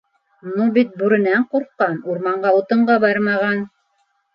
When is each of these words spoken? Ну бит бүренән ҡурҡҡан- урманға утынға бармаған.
Ну 0.55 0.67
бит 0.77 0.95
бүренән 1.01 1.47
ҡурҡҡан- 1.53 2.03
урманға 2.15 2.59
утынға 2.65 3.01
бармаған. 3.09 3.67